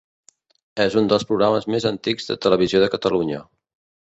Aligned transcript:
És 0.85 0.97
un 1.01 1.09
dels 1.11 1.25
programes 1.33 1.67
més 1.75 1.87
antics 1.91 2.27
de 2.33 2.39
Televisió 2.47 2.83
de 2.87 2.89
Catalunya. 2.97 3.45